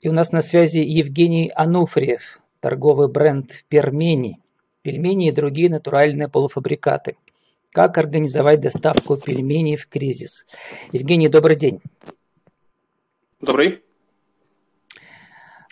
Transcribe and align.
И 0.00 0.08
у 0.08 0.12
нас 0.12 0.32
на 0.32 0.40
связи 0.40 0.78
Евгений 0.78 1.52
Ануфриев, 1.54 2.40
торговый 2.60 3.08
бренд 3.08 3.64
«Пермени». 3.68 4.40
Пельмени 4.80 5.28
и 5.28 5.32
другие 5.32 5.68
натуральные 5.68 6.30
полуфабрикаты. 6.30 7.16
Как 7.70 7.98
организовать 7.98 8.62
доставку 8.62 9.18
пельменей 9.18 9.76
в 9.76 9.86
кризис? 9.88 10.46
Евгений, 10.92 11.28
добрый 11.28 11.56
день. 11.56 11.82
Добрый. 13.42 13.84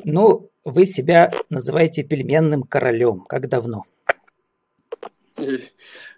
Ну, 0.05 0.51
вы 0.63 0.85
себя 0.85 1.33
называете 1.49 2.03
пельменным 2.03 2.65
королем. 2.65 3.21
Как 3.21 3.49
давно? 3.49 3.85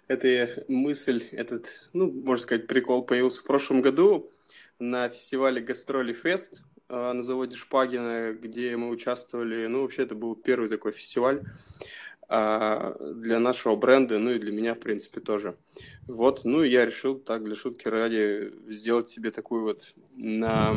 Эта 0.09 0.65
мысль, 0.67 1.23
этот, 1.31 1.89
ну, 1.93 2.11
можно 2.11 2.43
сказать, 2.43 2.67
прикол 2.67 3.03
появился 3.05 3.41
в 3.41 3.45
прошлом 3.45 3.81
году 3.81 4.29
на 4.79 5.07
фестивале 5.07 5.61
«Гастроли 5.61 6.11
Фест» 6.11 6.61
на 6.91 7.23
заводе 7.23 7.55
Шпагина, 7.55 8.33
где 8.33 8.75
мы 8.75 8.89
участвовали. 8.89 9.67
Ну, 9.67 9.81
вообще, 9.81 10.03
это 10.03 10.15
был 10.15 10.35
первый 10.35 10.67
такой 10.67 10.91
фестиваль 10.91 11.41
а, 12.27 12.95
для 13.13 13.39
нашего 13.39 13.75
бренда, 13.75 14.19
ну 14.19 14.31
и 14.31 14.39
для 14.39 14.51
меня, 14.51 14.75
в 14.75 14.79
принципе, 14.79 15.21
тоже. 15.21 15.57
Вот, 16.07 16.43
ну, 16.43 16.63
я 16.63 16.85
решил 16.85 17.17
так, 17.17 17.43
для 17.43 17.55
шутки 17.55 17.87
ради, 17.87 18.53
сделать 18.67 19.09
себе 19.09 19.31
такую 19.31 19.63
вот 19.63 19.93
на, 20.15 20.75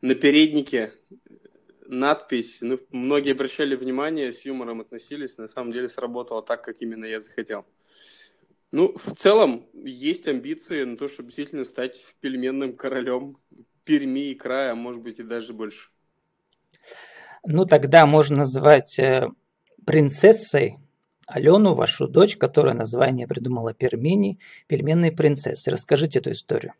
на 0.00 0.14
переднике 0.14 0.92
надпись. 1.86 2.58
Ну, 2.60 2.78
многие 2.90 3.32
обращали 3.32 3.74
внимание, 3.74 4.32
с 4.32 4.44
юмором 4.44 4.80
относились, 4.80 5.38
на 5.38 5.48
самом 5.48 5.72
деле 5.72 5.88
сработало 5.88 6.42
так, 6.42 6.64
как 6.64 6.80
именно 6.80 7.04
я 7.04 7.20
захотел. 7.20 7.66
Ну, 8.72 8.94
в 8.96 9.16
целом, 9.16 9.66
есть 9.72 10.28
амбиции 10.28 10.84
на 10.84 10.96
то, 10.96 11.08
чтобы 11.08 11.30
действительно 11.30 11.64
стать 11.64 12.04
пельменным 12.20 12.76
королем 12.76 13.36
Перми 13.90 14.30
и 14.30 14.34
края, 14.36 14.76
может 14.76 15.02
быть 15.02 15.18
и 15.18 15.24
даже 15.24 15.52
больше. 15.52 15.90
Ну, 17.44 17.64
тогда 17.66 18.06
можно 18.06 18.36
назвать 18.36 18.96
э, 19.00 19.28
принцессой 19.84 20.78
Алену, 21.26 21.74
вашу 21.74 22.06
дочь, 22.06 22.36
которая 22.36 22.74
название 22.74 23.26
придумала 23.26 23.74
Пермини, 23.74 24.38
пельменной 24.68 25.10
принцессы. 25.10 25.72
Расскажите 25.72 26.20
эту 26.20 26.30
историю. 26.30 26.74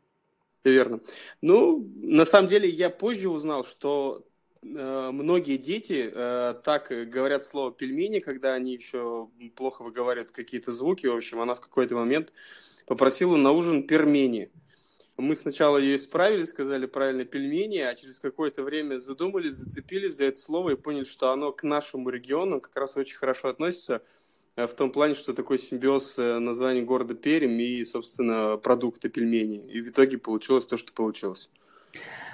Верно. 0.62 1.00
Ну, 1.42 1.84
на 1.96 2.24
самом 2.24 2.46
деле, 2.46 2.68
я 2.68 2.90
позже 2.90 3.28
узнал, 3.28 3.64
что 3.64 4.24
э, 4.62 5.10
многие 5.12 5.56
дети 5.56 6.12
э, 6.14 6.54
так 6.62 6.92
говорят 7.10 7.42
слово 7.42 7.72
пельмени, 7.72 8.20
когда 8.20 8.54
они 8.54 8.74
еще 8.74 9.28
плохо 9.56 9.82
выговаривают 9.82 10.30
какие-то 10.30 10.70
звуки. 10.70 11.08
В 11.08 11.16
общем, 11.16 11.40
она 11.40 11.56
в 11.56 11.60
какой-то 11.60 11.96
момент 11.96 12.32
попросила 12.86 13.36
на 13.36 13.50
ужин 13.50 13.82
пермени. 13.82 14.52
Мы 15.20 15.34
сначала 15.34 15.76
ее 15.76 15.96
исправили, 15.96 16.44
сказали 16.44 16.86
правильно 16.86 17.24
пельмени, 17.24 17.78
а 17.78 17.94
через 17.94 18.18
какое-то 18.18 18.62
время 18.62 18.98
задумались, 18.98 19.54
зацепились 19.54 20.16
за 20.16 20.24
это 20.24 20.38
слово 20.38 20.70
и 20.70 20.76
поняли, 20.76 21.04
что 21.04 21.30
оно 21.30 21.52
к 21.52 21.62
нашему 21.62 22.08
региону 22.08 22.60
как 22.60 22.76
раз 22.76 22.96
очень 22.96 23.16
хорошо 23.16 23.48
относится 23.48 24.02
э, 24.56 24.66
в 24.66 24.74
том 24.74 24.90
плане, 24.90 25.14
что 25.14 25.34
такой 25.34 25.58
симбиоз 25.58 26.18
э, 26.18 26.38
названия 26.38 26.82
города 26.82 27.14
Пермь 27.14 27.60
и, 27.60 27.84
собственно, 27.84 28.56
продукты 28.56 29.08
пельмени. 29.08 29.70
И 29.70 29.80
в 29.80 29.90
итоге 29.90 30.18
получилось 30.18 30.64
то, 30.64 30.76
что 30.76 30.92
получилось. 30.92 31.50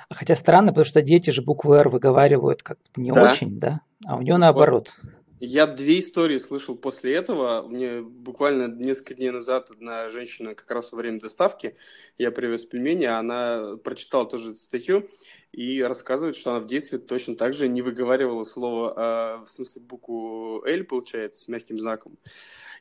Хотя 0.08 0.36
странно, 0.36 0.68
потому 0.68 0.84
что 0.84 1.02
дети 1.02 1.30
же 1.30 1.42
букву 1.42 1.72
«Р» 1.72 1.88
выговаривают 1.88 2.62
как-то 2.62 3.00
не 3.00 3.10
да. 3.10 3.32
очень, 3.32 3.58
да? 3.58 3.80
А 4.06 4.16
у 4.16 4.22
нее 4.22 4.36
наоборот. 4.36 4.92
Вот. 5.02 5.16
Я 5.38 5.66
две 5.66 6.00
истории 6.00 6.38
слышал 6.38 6.76
после 6.76 7.14
этого. 7.14 7.68
Мне 7.68 8.00
буквально 8.00 8.68
несколько 8.68 9.14
дней 9.14 9.30
назад 9.30 9.68
одна 9.70 10.08
женщина 10.08 10.54
как 10.54 10.70
раз 10.70 10.92
во 10.92 10.98
время 10.98 11.20
доставки, 11.20 11.76
я 12.16 12.30
привез 12.30 12.64
пельмени, 12.64 13.04
она 13.04 13.76
прочитала 13.84 14.24
тоже 14.24 14.52
эту 14.52 14.60
статью 14.60 15.10
и 15.52 15.82
рассказывает, 15.82 16.36
что 16.36 16.52
она 16.52 16.60
в 16.60 16.66
детстве 16.66 16.98
точно 16.98 17.36
так 17.36 17.52
же 17.52 17.68
не 17.68 17.82
выговаривала 17.82 18.44
слово, 18.44 18.94
а, 18.96 19.44
в 19.44 19.50
смысле 19.52 19.82
букву 19.82 20.64
«Л», 20.64 20.84
получается, 20.84 21.42
с 21.42 21.48
мягким 21.48 21.80
знаком. 21.80 22.16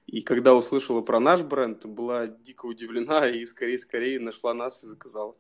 И 0.06 0.22
когда 0.22 0.53
услышала 0.56 1.02
про 1.02 1.19
наш 1.19 1.41
бренд, 1.41 1.85
была 1.85 2.28
дико 2.28 2.68
удивлена 2.68 3.28
и 3.28 3.46
скорее-скорее 3.46 4.19
нашла 4.22 4.53
нас 4.53 4.81
и 4.84 4.88
заказала. 4.88 5.35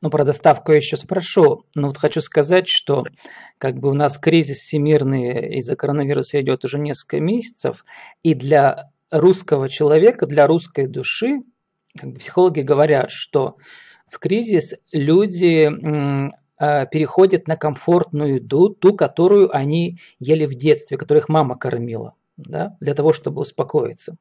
Ну, 0.00 0.08
про 0.08 0.24
доставку 0.24 0.72
я 0.72 0.78
еще 0.78 0.96
спрошу. 0.96 1.64
Но 1.74 1.88
вот 1.88 1.98
хочу 1.98 2.20
сказать, 2.20 2.68
что 2.68 3.04
как 3.58 3.78
бы 3.78 3.90
у 3.90 3.94
нас 3.94 4.18
кризис 4.18 4.58
всемирный 4.58 5.58
из-за 5.58 5.76
коронавируса 5.76 6.40
идет 6.40 6.64
уже 6.64 6.78
несколько 6.78 7.20
месяцев, 7.20 7.84
и 8.22 8.34
для 8.34 8.90
русского 9.10 9.68
человека, 9.68 10.26
для 10.26 10.46
русской 10.46 10.86
души, 10.86 11.40
как 11.98 12.12
бы 12.12 12.18
психологи 12.18 12.60
говорят, 12.60 13.10
что 13.10 13.56
в 14.06 14.18
кризис 14.18 14.74
люди 14.92 15.68
а, 16.56 16.86
переходят 16.86 17.48
на 17.48 17.56
комфортную 17.56 18.36
еду, 18.36 18.70
ту, 18.70 18.94
которую 18.94 19.54
они 19.54 19.98
ели 20.18 20.46
в 20.46 20.54
детстве, 20.54 20.96
которую 20.96 21.22
их 21.22 21.28
мама 21.28 21.58
кормила 21.58 22.14
да, 22.46 22.76
для 22.80 22.94
того, 22.94 23.12
чтобы 23.12 23.42
успокоиться. 23.42 24.16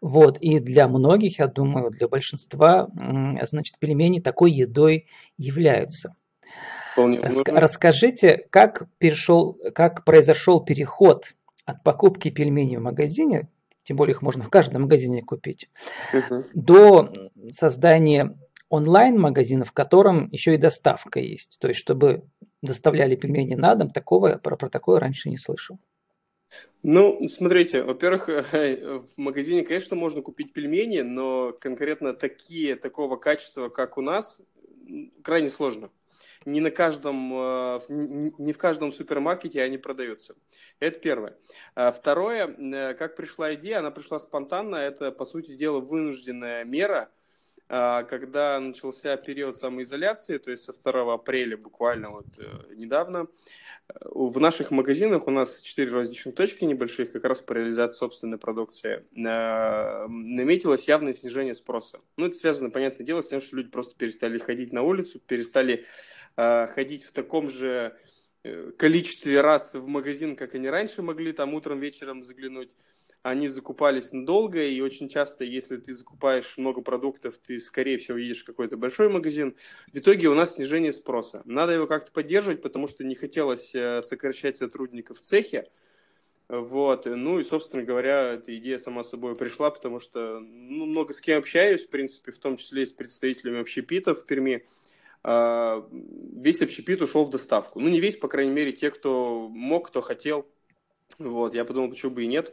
Вот, 0.00 0.38
и 0.38 0.58
для 0.60 0.88
многих, 0.88 1.38
я 1.38 1.46
думаю, 1.46 1.90
для 1.90 2.08
большинства, 2.08 2.88
значит, 3.42 3.78
пельмени 3.78 4.20
такой 4.20 4.52
едой 4.52 5.06
являются. 5.38 6.14
Рас, 6.96 7.42
расскажите, 7.46 8.46
как, 8.50 8.86
перешел, 8.98 9.58
как 9.74 10.04
произошел 10.04 10.62
переход 10.62 11.34
от 11.64 11.82
покупки 11.82 12.30
пельменей 12.30 12.76
в 12.76 12.82
магазине, 12.82 13.48
тем 13.84 13.96
более 13.96 14.14
их 14.14 14.22
можно 14.22 14.44
в 14.44 14.50
каждом 14.50 14.82
магазине 14.82 15.22
купить, 15.22 15.68
угу. 16.12 16.44
до 16.54 17.12
создания 17.50 18.36
онлайн-магазина, 18.68 19.64
в 19.64 19.72
котором 19.72 20.28
еще 20.32 20.54
и 20.54 20.58
доставка 20.58 21.20
есть. 21.20 21.58
То 21.60 21.68
есть, 21.68 21.78
чтобы 21.78 22.24
доставляли 22.62 23.16
пельмени 23.16 23.54
на 23.54 23.74
дом, 23.74 23.90
такого, 23.90 24.36
про, 24.38 24.56
про 24.56 24.70
такое 24.70 24.98
раньше 24.98 25.28
не 25.28 25.36
слышал. 25.36 25.78
Ну, 26.82 27.18
смотрите, 27.28 27.82
во-первых, 27.82 28.28
в 28.52 29.06
магазине, 29.16 29.64
конечно, 29.64 29.96
можно 29.96 30.22
купить 30.22 30.52
пельмени, 30.52 31.00
но 31.00 31.52
конкретно 31.52 32.12
такие, 32.12 32.76
такого 32.76 33.16
качества, 33.16 33.68
как 33.68 33.98
у 33.98 34.00
нас, 34.00 34.40
крайне 35.22 35.48
сложно. 35.48 35.90
Не 36.44 36.60
на 36.60 36.72
каждом, 36.72 37.32
э, 37.34 37.80
не 37.88 38.52
в 38.52 38.58
каждом 38.58 38.92
супермаркете 38.92 39.62
они 39.62 39.78
продаются. 39.78 40.34
Это 40.80 40.98
первое. 40.98 41.38
А 41.76 41.92
второе, 41.92 42.48
э, 42.48 42.94
как 42.94 43.14
пришла 43.14 43.54
идея, 43.54 43.78
она 43.78 43.92
пришла 43.92 44.18
спонтанно, 44.18 44.74
это, 44.74 45.12
по 45.12 45.24
сути 45.24 45.54
дела, 45.54 45.80
вынужденная 45.80 46.64
мера– 46.64 47.10
когда 47.68 48.60
начался 48.60 49.16
период 49.16 49.56
самоизоляции, 49.56 50.38
то 50.38 50.50
есть 50.50 50.64
со 50.64 50.72
2 50.72 51.14
апреля 51.14 51.56
буквально 51.56 52.10
вот 52.10 52.26
э, 52.38 52.74
недавно, 52.74 53.28
э, 53.88 53.92
в 54.04 54.38
наших 54.38 54.70
магазинах 54.70 55.26
у 55.26 55.30
нас 55.30 55.62
4 55.62 55.90
розничных 55.90 56.34
точки 56.34 56.64
небольших, 56.64 57.12
как 57.12 57.24
раз 57.24 57.40
по 57.40 57.54
реализации 57.54 57.98
собственной 57.98 58.38
продукции, 58.38 59.06
а, 59.26 60.06
наметилось 60.08 60.88
явное 60.88 61.14
снижение 61.14 61.54
спроса. 61.54 62.00
Ну, 62.16 62.26
это 62.26 62.36
связано, 62.36 62.70
понятное 62.70 63.06
дело, 63.06 63.22
с 63.22 63.28
тем, 63.28 63.40
что 63.40 63.56
люди 63.56 63.70
просто 63.70 63.94
перестали 63.96 64.38
ходить 64.38 64.72
на 64.72 64.82
улицу, 64.82 65.20
перестали 65.20 65.86
а, 66.36 66.66
ходить 66.66 67.04
в 67.04 67.12
таком 67.12 67.48
же 67.48 67.96
э, 68.44 68.70
количестве 68.72 69.40
раз 69.40 69.74
в 69.74 69.86
магазин, 69.86 70.36
как 70.36 70.54
они 70.54 70.68
раньше 70.68 71.02
могли, 71.02 71.32
там 71.32 71.54
утром, 71.54 71.80
вечером 71.80 72.22
заглянуть 72.22 72.76
они 73.22 73.46
закупались 73.48 74.12
надолго, 74.12 74.62
и 74.62 74.80
очень 74.80 75.08
часто, 75.08 75.44
если 75.44 75.76
ты 75.76 75.94
закупаешь 75.94 76.56
много 76.56 76.82
продуктов, 76.82 77.38
ты, 77.38 77.60
скорее 77.60 77.98
всего, 77.98 78.18
едешь 78.18 78.42
в 78.42 78.46
какой-то 78.46 78.76
большой 78.76 79.08
магазин. 79.08 79.56
В 79.92 79.98
итоге 79.98 80.28
у 80.28 80.34
нас 80.34 80.56
снижение 80.56 80.92
спроса. 80.92 81.42
Надо 81.44 81.72
его 81.72 81.86
как-то 81.86 82.10
поддерживать, 82.10 82.62
потому 82.62 82.88
что 82.88 83.04
не 83.04 83.14
хотелось 83.14 83.74
э, 83.74 84.02
сокращать 84.02 84.56
сотрудников 84.56 85.18
в 85.18 85.20
цехе. 85.22 85.68
Вот, 86.48 87.06
ну 87.06 87.38
и, 87.38 87.44
собственно 87.44 87.84
говоря, 87.84 88.34
эта 88.34 88.54
идея 88.58 88.78
сама 88.78 89.04
собой 89.04 89.36
пришла, 89.36 89.70
потому 89.70 90.00
что 90.00 90.40
ну, 90.40 90.86
много 90.86 91.14
с 91.14 91.20
кем 91.20 91.38
общаюсь, 91.38 91.86
в 91.86 91.90
принципе, 91.90 92.32
в 92.32 92.38
том 92.38 92.56
числе 92.56 92.82
и 92.82 92.86
с 92.86 92.92
представителями 92.92 93.60
общепита 93.60 94.14
в 94.14 94.26
Перми. 94.26 94.66
А, 95.22 95.88
весь 95.90 96.60
общепит 96.60 97.00
ушел 97.00 97.24
в 97.24 97.30
доставку. 97.30 97.78
Ну, 97.78 97.88
не 97.88 98.00
весь, 98.00 98.16
по 98.16 98.28
крайней 98.28 98.52
мере, 98.52 98.72
те, 98.72 98.90
кто 98.90 99.48
мог, 99.48 99.88
кто 99.88 100.00
хотел. 100.00 100.46
Вот, 101.18 101.54
я 101.54 101.64
подумал, 101.64 101.90
почему 101.90 102.10
бы 102.10 102.24
и 102.24 102.26
нет. 102.26 102.52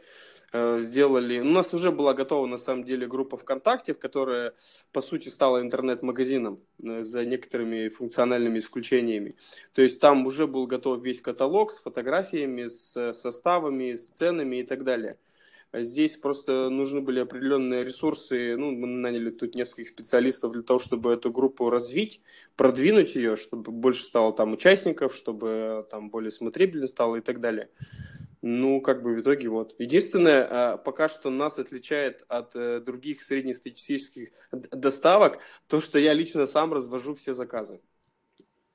Э, 0.52 0.80
сделали. 0.80 1.38
У 1.38 1.44
нас 1.44 1.72
уже 1.72 1.92
была 1.92 2.12
готова 2.12 2.46
на 2.46 2.58
самом 2.58 2.82
деле 2.84 3.06
группа 3.06 3.36
ВКонтакте, 3.36 3.94
которая 3.94 4.52
по 4.92 5.00
сути 5.00 5.28
стала 5.28 5.60
интернет-магазином 5.60 6.60
э, 6.82 7.04
за 7.04 7.24
некоторыми 7.24 7.88
функциональными 7.88 8.58
исключениями. 8.58 9.36
То 9.74 9.82
есть 9.82 10.00
там 10.00 10.26
уже 10.26 10.48
был 10.48 10.66
готов 10.66 11.04
весь 11.04 11.20
каталог 11.20 11.70
с 11.70 11.78
фотографиями, 11.78 12.66
с 12.66 13.12
составами, 13.12 13.94
с 13.94 14.08
ценами 14.08 14.56
и 14.56 14.62
так 14.64 14.82
далее. 14.82 15.18
Здесь 15.72 16.16
просто 16.16 16.68
нужны 16.68 17.00
были 17.00 17.20
определенные 17.20 17.84
ресурсы. 17.84 18.56
Ну, 18.56 18.72
мы 18.72 18.88
наняли 18.88 19.30
тут 19.30 19.54
нескольких 19.54 19.86
специалистов 19.86 20.50
для 20.50 20.62
того, 20.62 20.80
чтобы 20.80 21.12
эту 21.12 21.30
группу 21.30 21.70
развить, 21.70 22.22
продвинуть 22.56 23.14
ее, 23.14 23.36
чтобы 23.36 23.70
больше 23.70 24.02
стало 24.02 24.32
там 24.32 24.52
участников, 24.52 25.14
чтобы 25.14 25.86
там 25.88 26.10
более 26.10 26.32
смотрибельно 26.32 26.88
стало 26.88 27.16
и 27.16 27.20
так 27.20 27.38
далее. 27.38 27.68
Ну, 28.42 28.80
как 28.80 29.02
бы 29.02 29.14
в 29.14 29.20
итоге 29.20 29.48
вот. 29.48 29.74
Единственное, 29.78 30.46
а, 30.50 30.76
пока 30.78 31.08
что 31.08 31.28
нас 31.28 31.58
отличает 31.58 32.24
от 32.28 32.56
э, 32.56 32.80
других 32.80 33.22
среднестатистических 33.22 34.30
доставок, 34.50 35.40
то, 35.66 35.80
что 35.82 35.98
я 35.98 36.14
лично 36.14 36.46
сам 36.46 36.72
развожу 36.72 37.14
все 37.14 37.34
заказы. 37.34 37.80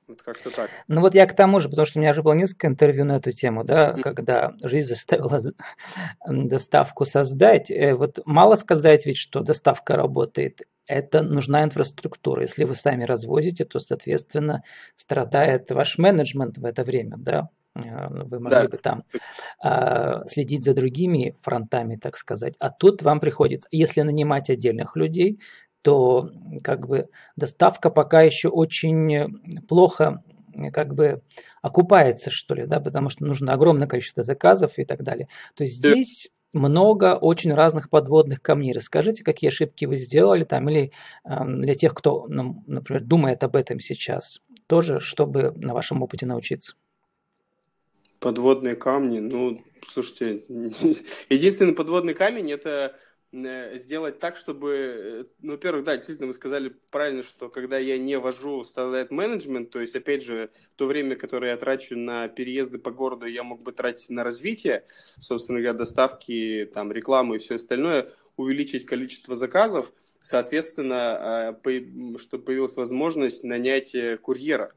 Вот 0.06 0.22
как-то 0.22 0.54
так. 0.54 0.70
Ну 0.86 1.00
вот 1.00 1.14
я 1.14 1.26
к 1.26 1.34
тому 1.34 1.58
же, 1.58 1.68
потому 1.68 1.84
что 1.84 1.98
у 1.98 2.02
меня 2.02 2.12
же 2.12 2.22
было 2.22 2.34
несколько 2.34 2.68
интервью 2.68 3.04
на 3.04 3.16
эту 3.16 3.32
тему, 3.32 3.64
да, 3.64 3.90
mm. 3.90 4.02
когда 4.02 4.54
жизнь 4.62 4.86
заставила 4.86 5.40
доставку 6.24 7.04
создать. 7.04 7.68
Э, 7.70 7.94
вот 7.94 8.20
мало 8.24 8.54
сказать 8.54 9.04
ведь, 9.04 9.16
что 9.16 9.40
доставка 9.40 9.96
работает. 9.96 10.62
Это 10.86 11.22
нужна 11.22 11.64
инфраструктура. 11.64 12.42
Если 12.42 12.62
вы 12.62 12.76
сами 12.76 13.02
развозите, 13.02 13.64
то, 13.64 13.80
соответственно, 13.80 14.62
страдает 14.94 15.72
ваш 15.72 15.98
менеджмент 15.98 16.56
в 16.58 16.64
это 16.64 16.84
время, 16.84 17.16
да. 17.16 17.48
Э, 17.84 18.08
вы 18.08 18.40
могли 18.40 18.62
да. 18.62 18.68
бы 18.68 18.76
там 18.78 19.04
а, 19.62 20.26
следить 20.28 20.64
за 20.64 20.74
другими 20.74 21.36
фронтами, 21.42 21.96
так 21.96 22.16
сказать. 22.16 22.54
А 22.58 22.70
тут 22.70 23.02
вам 23.02 23.20
приходится, 23.20 23.68
если 23.70 24.02
нанимать 24.02 24.50
отдельных 24.50 24.96
людей, 24.96 25.40
то 25.82 26.30
как 26.64 26.86
бы 26.86 27.08
доставка 27.36 27.90
пока 27.90 28.22
еще 28.22 28.48
очень 28.48 29.40
плохо 29.68 30.22
как 30.72 30.94
бы 30.94 31.22
окупается, 31.62 32.30
что 32.30 32.54
ли, 32.54 32.66
да, 32.66 32.80
потому 32.80 33.08
что 33.08 33.24
нужно 33.24 33.52
огромное 33.52 33.86
количество 33.86 34.24
заказов 34.24 34.78
и 34.78 34.84
так 34.84 35.02
далее. 35.02 35.28
То 35.54 35.64
есть 35.64 35.76
здесь 35.76 36.28
много 36.52 37.16
очень 37.16 37.52
разных 37.52 37.90
подводных 37.90 38.42
камней. 38.42 38.72
Расскажите, 38.72 39.22
какие 39.22 39.48
ошибки 39.48 39.84
вы 39.84 39.96
сделали 39.96 40.44
там, 40.44 40.68
или 40.68 40.90
э, 41.24 41.44
для 41.44 41.74
тех, 41.74 41.94
кто, 41.94 42.26
ну, 42.28 42.64
например, 42.66 43.04
думает 43.04 43.44
об 43.44 43.56
этом 43.56 43.78
сейчас, 43.78 44.40
тоже, 44.66 45.00
чтобы 45.00 45.52
на 45.56 45.74
вашем 45.74 46.02
опыте 46.02 46.26
научиться. 46.26 46.74
Подводные 48.20 48.76
камни, 48.76 49.18
ну, 49.20 49.64
слушайте, 49.86 50.44
единственный 51.28 51.74
подводный 51.74 52.14
камень 52.14 52.50
это 52.52 52.96
Э, 53.32 53.76
сделать 53.76 54.18
так, 54.18 54.36
чтобы, 54.36 54.70
э, 54.72 55.24
ну, 55.42 55.52
во-первых, 55.52 55.84
да, 55.84 55.94
действительно, 55.94 56.28
вы 56.28 56.32
сказали 56.32 56.72
правильно, 56.90 57.22
что 57.22 57.48
когда 57.48 57.76
я 57.76 57.98
не 57.98 58.18
вожу 58.18 58.64
страдает 58.64 59.10
менеджмент, 59.10 59.70
то 59.70 59.80
есть, 59.80 59.94
опять 59.94 60.22
же, 60.22 60.50
то 60.76 60.86
время, 60.86 61.16
которое 61.16 61.50
я 61.50 61.56
трачу 61.56 61.96
на 61.96 62.28
переезды 62.28 62.78
по 62.78 62.90
городу, 62.90 63.26
я 63.26 63.42
мог 63.42 63.62
бы 63.62 63.72
тратить 63.72 64.10
на 64.10 64.24
развитие, 64.24 64.84
собственно 65.18 65.58
говоря, 65.58 65.76
доставки, 65.76 66.70
там, 66.72 66.92
рекламы 66.92 67.36
и 67.36 67.38
все 67.38 67.56
остальное, 67.56 68.10
увеличить 68.36 68.86
количество 68.86 69.34
заказов, 69.34 69.92
соответственно, 70.20 71.58
э, 71.64 72.18
чтобы 72.18 72.44
появилась 72.44 72.76
возможность 72.76 73.44
нанять 73.44 73.94
курьера. 74.22 74.72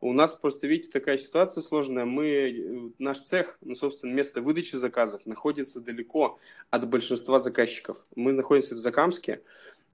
У 0.00 0.12
нас 0.12 0.34
просто, 0.36 0.68
видите, 0.68 0.90
такая 0.90 1.18
ситуация 1.18 1.60
сложная. 1.60 2.04
Мы, 2.04 2.26
э, 2.26 2.90
наш 2.98 3.20
цех, 3.20 3.58
ну, 3.60 3.74
собственно, 3.74 4.12
место 4.12 4.40
выдачи 4.40 4.76
заказов 4.76 5.26
находится 5.26 5.80
далеко 5.80 6.38
от 6.70 6.88
большинства 6.88 7.40
заказчиков. 7.40 8.06
Мы 8.14 8.32
находимся 8.32 8.76
в 8.76 8.78
Закамске, 8.78 9.42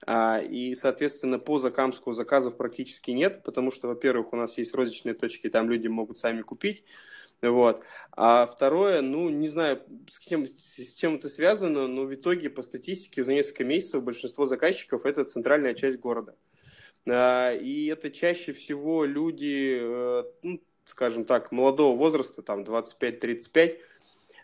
а, 0.05 0.39
и, 0.41 0.75
соответственно, 0.75 1.39
по 1.39 1.57
Закамску 1.57 2.11
заказов 2.11 2.57
практически 2.57 3.11
нет, 3.11 3.43
потому 3.43 3.71
что, 3.71 3.87
во-первых, 3.87 4.33
у 4.33 4.35
нас 4.35 4.57
есть 4.59 4.75
розничные 4.75 5.15
точки, 5.15 5.49
там 5.49 5.69
люди 5.69 5.87
могут 5.87 6.17
сами 6.19 6.41
купить, 6.41 6.83
вот. 7.41 7.83
А 8.11 8.45
второе, 8.45 9.01
ну, 9.01 9.29
не 9.29 9.47
знаю, 9.47 9.81
с 10.11 10.19
чем, 10.19 10.45
с 10.45 10.93
чем 10.93 11.15
это 11.15 11.29
связано, 11.29 11.87
но 11.87 12.03
в 12.03 12.13
итоге 12.13 12.49
по 12.49 12.61
статистике 12.61 13.23
за 13.23 13.33
несколько 13.33 13.63
месяцев 13.63 14.03
большинство 14.03 14.45
заказчиков– 14.45 15.05
это 15.05 15.23
центральная 15.25 15.73
часть 15.73 15.97
города. 15.97 16.35
А, 17.07 17.53
и 17.53 17.87
это 17.87 18.09
чаще 18.09 18.53
всего 18.53 19.05
люди, 19.05 19.79
э, 19.79 20.23
ну, 20.41 20.61
скажем 20.85 21.25
так, 21.25 21.51
молодого 21.51 21.95
возраста, 21.95 22.41
там 22.41 22.63
25-35, 22.63 23.79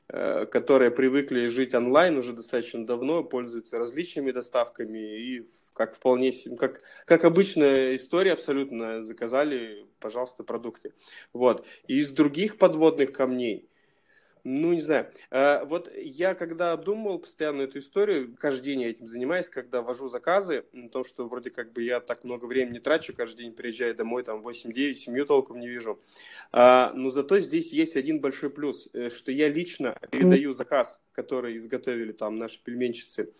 э, 0.09 0.45
которые 0.45 0.91
привыкли 0.91 1.47
жить 1.47 1.73
онлайн 1.73 2.17
уже 2.17 2.33
достаточно 2.33 2.85
давно, 2.85 3.23
пользуются 3.23 3.79
различными 3.79 4.31
доставками 4.31 4.99
и 4.99 5.49
как 5.73 5.95
вполне, 5.95 6.31
как, 6.59 6.81
как 7.05 7.25
обычная 7.25 7.95
история 7.95 8.33
абсолютно 8.33 9.03
заказали, 9.03 9.87
пожалуйста, 9.99 10.43
продукты. 10.43 10.93
Вот. 11.33 11.65
И 11.87 11.99
из 11.99 12.11
других 12.11 12.57
подводных 12.57 13.11
камней– 13.11 13.67
ну, 14.43 14.73
не 14.73 14.81
знаю. 14.81 15.11
А, 15.29 15.65
вот 15.65 15.91
я 15.95 16.33
когда 16.33 16.71
обдумывал 16.71 17.19
постоянно 17.19 17.61
эту 17.61 17.79
историю, 17.79 18.35
каждый 18.37 18.65
день 18.65 18.81
я 18.81 18.89
этим 18.89 19.07
занимаюсь, 19.07 19.49
когда 19.49 19.81
вожу 19.81 20.07
заказы, 20.07 20.65
о 20.73 20.89
том, 20.89 21.03
что 21.03 21.27
вроде 21.27 21.49
как 21.49 21.73
бы 21.73 21.83
я 21.83 21.99
так 21.99 22.23
много 22.23 22.45
времени 22.45 22.79
трачу, 22.79 23.13
каждый 23.15 23.43
день 23.43 23.53
приезжаю 23.53 23.95
домой, 23.95 24.23
там 24.23 24.41
8-9, 24.41 24.93
семью 24.93 25.25
толком 25.25 25.59
не 25.59 25.67
вижу. 25.67 25.99
А, 26.51 26.91
но 26.93 27.09
зато 27.09 27.39
здесь 27.39 27.71
есть 27.71 27.95
один 27.95 28.19
большой 28.19 28.49
плюс, 28.49 28.89
э, 28.93 29.09
что 29.09 29.31
я 29.31 29.49
лично 29.49 29.97
передаю 30.11 30.53
заказ, 30.53 31.01
который 31.11 31.57
изготовили 31.57 32.11
там 32.11 32.37
наши 32.37 32.61
пельменщицы, 32.63 33.33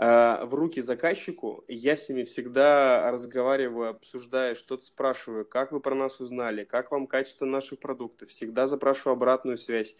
в 0.00 0.54
руки 0.54 0.80
заказчику, 0.80 1.62
я 1.68 1.94
с 1.94 2.08
ними 2.08 2.22
всегда 2.22 3.10
разговариваю, 3.10 3.90
обсуждаю, 3.90 4.56
что-то 4.56 4.86
спрашиваю, 4.86 5.44
как 5.44 5.72
вы 5.72 5.80
про 5.80 5.94
нас 5.94 6.20
узнали, 6.20 6.64
как 6.64 6.90
вам 6.90 7.06
качество 7.06 7.44
наших 7.44 7.80
продуктов, 7.80 8.30
всегда 8.30 8.66
запрашиваю 8.66 9.12
обратную 9.12 9.58
связь, 9.58 9.96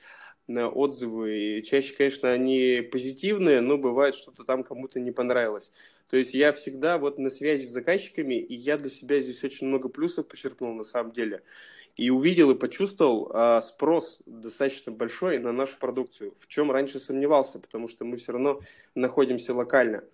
отзывы. 0.58 1.38
И 1.38 1.62
чаще, 1.62 1.94
конечно, 1.94 2.30
они 2.30 2.88
позитивные, 2.90 3.60
но 3.60 3.78
бывает, 3.78 4.14
что-то 4.14 4.44
там 4.44 4.64
кому-то 4.64 5.00
не 5.00 5.12
понравилось. 5.12 5.72
То 6.08 6.16
есть 6.16 6.34
я 6.34 6.52
всегда 6.52 6.98
вот 6.98 7.18
на 7.18 7.30
связи 7.30 7.66
с 7.66 7.70
заказчиками, 7.70 8.34
и 8.34 8.54
я 8.54 8.76
для 8.76 8.90
себя 8.90 9.20
здесь 9.20 9.44
очень 9.44 9.68
много 9.68 9.88
плюсов 9.88 10.26
почерпнул 10.26 10.74
на 10.74 10.82
самом 10.82 11.12
деле. 11.12 11.42
И 11.96 12.10
увидел 12.10 12.50
и 12.50 12.58
почувствовал 12.58 13.30
а, 13.32 13.60
спрос 13.62 14.22
достаточно 14.26 14.90
большой 14.90 15.38
на 15.38 15.52
нашу 15.52 15.78
продукцию, 15.78 16.34
в 16.38 16.46
чем 16.48 16.70
раньше 16.70 16.98
сомневался, 16.98 17.58
потому 17.58 17.88
что 17.88 18.04
мы 18.04 18.16
все 18.16 18.32
равно 18.32 18.60
находимся 18.94 19.54
локально. 19.54 20.04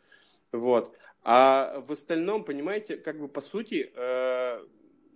Вот. 0.52 0.96
А 1.22 1.80
в 1.86 1.92
остальном, 1.92 2.44
понимаете, 2.44 2.96
как 2.96 3.18
бы 3.18 3.28
по 3.28 3.40
сути, 3.40 3.90
э, 3.94 4.64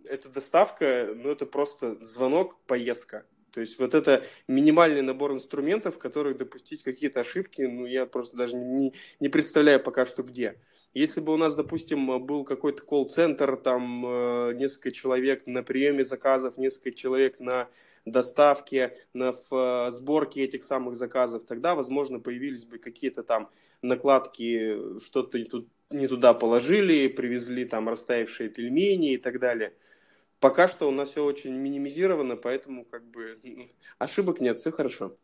эта 0.07 0.29
доставка, 0.29 1.13
ну 1.15 1.31
это 1.31 1.47
просто 1.47 2.05
звонок, 2.05 2.57
поездка. 2.67 3.27
То 3.51 3.61
есть 3.61 3.79
вот 3.79 3.95
это 3.95 4.25
минимальный 4.49 5.03
набор 5.03 5.33
инструментов, 5.33 5.97
в 5.97 5.99
которых 5.99 6.37
допустить 6.37 6.83
какие-то 6.83 7.21
ошибки, 7.21 7.63
ну 7.63 7.87
я 7.87 8.07
просто 8.07 8.37
даже 8.37 8.57
не, 8.57 8.95
не 9.21 9.29
представляю 9.29 9.81
пока 9.81 10.07
что 10.07 10.23
где. 10.23 10.57
Если 10.93 11.21
бы 11.21 11.33
у 11.33 11.37
нас, 11.37 11.55
допустим, 11.55 12.25
был 12.25 12.45
какой-то 12.45 12.83
колл-центр, 12.83 13.57
там 13.57 14.05
э, 14.05 14.55
несколько 14.55 14.91
человек 14.91 15.47
на 15.47 15.63
приеме 15.63 16.05
заказов, 16.05 16.59
несколько 16.59 16.93
человек 16.93 17.39
на 17.39 17.69
доставке, 18.05 18.97
на 19.15 19.33
в, 19.33 19.91
сборке 19.93 20.43
этих 20.43 20.65
самых 20.65 20.97
заказов, 20.97 21.45
тогда, 21.45 21.75
возможно, 21.75 22.19
появились 22.19 22.65
бы 22.65 22.79
какие-то 22.79 23.23
там 23.23 23.51
накладки, 23.83 24.99
что-то 25.01 25.39
не, 25.39 25.45
тут, 25.45 25.69
не 25.91 26.09
туда 26.09 26.35
положили, 26.35 27.09
привезли 27.09 27.65
там 27.65 27.89
растаявшие 27.89 28.49
пельмени 28.49 29.13
и 29.15 29.19
так 29.19 29.39
далее. 29.39 29.75
Пока 30.41 30.69
что 30.69 30.89
у 30.89 30.91
нас 30.91 31.11
все 31.11 31.25
очень 31.25 31.53
минимизировано, 31.53 32.37
поэтому 32.37 32.85
как 32.85 33.05
бы 33.05 33.37
ошибок 33.99 34.41
нет, 34.41 34.59
все 34.59 34.73
хорошо. 34.73 35.15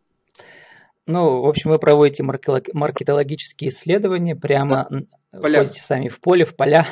Ну, 1.07 1.41
в 1.41 1.47
общем, 1.47 1.71
вы 1.71 1.79
проводите 1.79 2.23
маркетологические 2.23 3.71
исследования, 3.71 4.37
прямо 4.37 4.89
да. 5.33 5.41
ходите 5.41 5.83
сами 5.83 6.09
в 6.09 6.21
поле, 6.21 6.45
в 6.45 6.55
поля. 6.55 6.87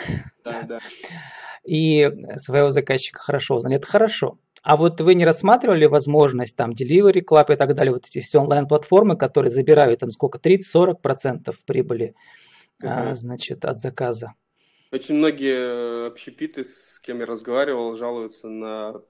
Да, 0.44 0.62
да. 0.68 0.78
И 1.64 2.10
своего 2.37 2.70
заказчика 2.70 3.20
хорошо 3.20 3.56
узнали. 3.56 3.76
Это 3.76 3.87
хорошо. 3.87 4.38
А 4.62 4.78
вот 4.78 5.00
вы 5.02 5.14
не 5.14 5.26
рассматривали 5.26 5.84
возможность 5.84 6.56
там 6.56 6.70
Delivery 6.70 7.22
Club 7.22 7.52
и 7.52 7.56
так 7.56 7.75
далее, 7.75 7.92
вот 7.92 8.06
эти 8.06 8.20
все 8.20 8.40
онлайн-платформы, 8.40 9.16
которые 9.16 9.50
забирают 9.50 10.00
там 10.00 10.10
сколько, 10.10 10.38
30-40% 10.38 11.54
прибыли, 11.66 12.14
uh-huh. 12.82 13.10
а, 13.10 13.14
значит, 13.14 13.66
от 13.66 13.80
заказа? 13.80 14.32
Очень 14.94 15.16
многие 15.16 15.56
э, 15.56 16.06
общепиты, 16.06 16.62
с 16.62 17.00
кем 17.00 17.18
я 17.18 17.26
разговаривал, 17.26 17.96
жалуются 17.96 18.48
на 18.48 19.02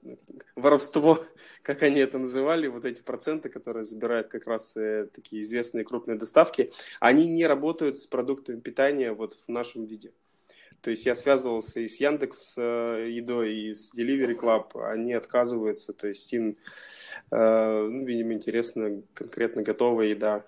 воровство, 0.55 1.23
как 1.61 1.83
они 1.83 1.99
это 1.99 2.17
называли, 2.17 2.65
вот 2.65 2.85
эти 2.85 3.03
проценты, 3.03 3.49
которые 3.49 3.85
забирают 3.85 4.27
как 4.29 4.47
раз 4.47 4.75
э, 4.75 5.07
такие 5.13 5.43
известные 5.43 5.85
крупные 5.85 6.17
доставки, 6.17 6.73
они 6.99 7.27
не 7.27 7.45
работают 7.45 7.99
с 7.99 8.07
продуктами 8.07 8.59
питания 8.61 9.13
вот 9.13 9.35
в 9.35 9.47
нашем 9.47 9.85
виде. 9.85 10.11
То 10.81 10.89
есть 10.89 11.05
я 11.05 11.15
связывался 11.15 11.79
и 11.79 11.87
с 11.87 11.99
Яндекс 11.99 12.55
э, 12.57 13.07
едой, 13.11 13.55
и 13.55 13.73
с 13.75 13.93
Delivery 13.95 14.35
Club, 14.35 14.83
они 14.89 15.13
отказываются, 15.13 15.93
то 15.93 16.07
есть 16.07 16.33
им, 16.33 16.57
ну, 17.29 18.05
видимо, 18.05 18.33
интересно 18.33 19.03
конкретно 19.13 19.61
готовая 19.61 20.07
еда 20.07 20.47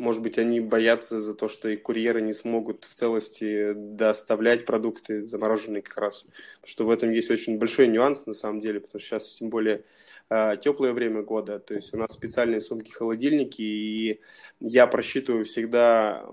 может 0.00 0.22
быть, 0.22 0.38
они 0.38 0.60
боятся 0.60 1.20
за 1.20 1.34
то, 1.34 1.48
что 1.48 1.68
их 1.68 1.82
курьеры 1.82 2.22
не 2.22 2.32
смогут 2.32 2.84
в 2.84 2.94
целости 2.94 3.74
доставлять 3.74 4.64
продукты 4.64 5.26
замороженные 5.28 5.82
как 5.82 5.98
раз. 5.98 6.22
Потому 6.60 6.70
что 6.70 6.84
в 6.86 6.90
этом 6.90 7.10
есть 7.10 7.30
очень 7.30 7.58
большой 7.58 7.86
нюанс 7.86 8.26
на 8.26 8.34
самом 8.34 8.60
деле, 8.60 8.80
потому 8.80 8.98
что 8.98 9.08
сейчас 9.08 9.34
тем 9.34 9.50
более 9.50 9.84
э, 10.30 10.56
теплое 10.62 10.92
время 10.92 11.22
года, 11.22 11.58
то 11.58 11.74
есть 11.74 11.94
у 11.94 11.98
нас 11.98 12.12
специальные 12.12 12.62
сумки-холодильники, 12.62 13.62
и 13.62 14.20
я 14.58 14.86
просчитываю 14.86 15.44
всегда 15.44 16.26